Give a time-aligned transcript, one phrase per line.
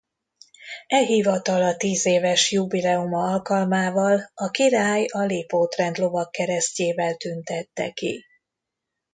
[0.97, 8.25] E hivatala tízéves jubileuma alkalmával a király a Lipót-rend lovagkeresztjével tüntette ki.